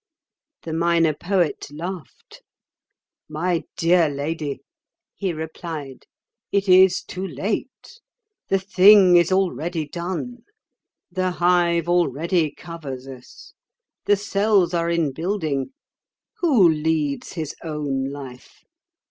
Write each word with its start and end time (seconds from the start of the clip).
The 0.63 0.73
Minor 0.73 1.13
Poet 1.13 1.67
laughed. 1.69 2.41
"My 3.29 3.65
dear 3.77 4.09
lady," 4.09 4.61
he 5.13 5.31
replied, 5.31 6.07
"it 6.51 6.67
is 6.67 7.03
too 7.03 7.27
late. 7.27 7.99
The 8.47 8.57
thing 8.57 9.15
is 9.15 9.31
already 9.31 9.87
done. 9.87 10.37
The 11.11 11.29
hive 11.29 11.87
already 11.87 12.49
covers 12.49 13.07
us, 13.07 13.53
the 14.05 14.15
cells 14.17 14.73
are 14.73 14.89
in 14.89 15.11
building. 15.11 15.71
Who 16.39 16.67
leads 16.67 17.33
his 17.33 17.55
own 17.63 18.05
life? 18.09 18.63